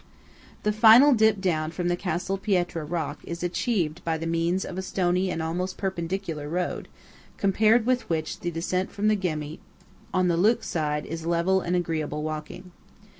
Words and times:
CASTEL 0.01 0.31
PIETRA. 0.31 0.63
The 0.63 0.79
final 0.79 1.13
dip 1.13 1.41
down 1.41 1.69
from 1.69 1.87
the 1.87 1.95
Castel 1.95 2.39
Pietra 2.39 2.85
rock 2.89 3.19
is 3.23 3.43
achieved 3.43 4.03
by 4.03 4.17
means 4.17 4.65
of 4.65 4.79
a 4.79 4.81
stony 4.81 5.29
and 5.29 5.43
almost 5.43 5.77
perpendicular 5.77 6.49
road, 6.49 6.87
compared 7.37 7.85
with 7.85 8.09
which 8.09 8.39
the 8.39 8.49
descent 8.49 8.91
from 8.91 9.09
the 9.09 9.15
Ghemmi 9.15 9.59
on 10.11 10.27
the 10.27 10.37
Leuk 10.37 10.63
side 10.63 11.05
is 11.05 11.27
level 11.27 11.61
and 11.61 11.75
agreeable 11.75 12.23
walking. 12.23 12.71